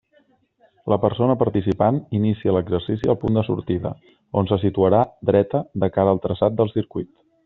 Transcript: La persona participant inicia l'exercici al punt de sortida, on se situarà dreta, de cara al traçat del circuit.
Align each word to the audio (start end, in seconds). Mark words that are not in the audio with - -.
La 0.91 0.97
persona 1.03 1.35
participant 1.41 1.99
inicia 2.21 2.55
l'exercici 2.57 3.11
al 3.13 3.19
punt 3.25 3.37
de 3.39 3.43
sortida, 3.49 3.91
on 4.41 4.49
se 4.53 4.59
situarà 4.67 5.03
dreta, 5.31 5.63
de 5.85 5.91
cara 5.99 6.15
al 6.19 6.23
traçat 6.29 6.57
del 6.63 6.73
circuit. 6.77 7.13